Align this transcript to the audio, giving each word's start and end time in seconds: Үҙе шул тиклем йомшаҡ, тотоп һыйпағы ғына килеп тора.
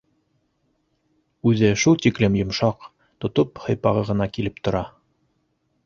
Үҙе 1.51 1.69
шул 1.85 1.99
тиклем 2.07 2.39
йомшаҡ, 2.41 2.89
тотоп 3.25 3.65
һыйпағы 3.67 4.07
ғына 4.13 4.33
килеп 4.39 4.63
тора. 4.69 4.87